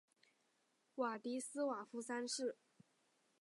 [0.95, 2.57] 瓦迪斯瓦夫三世。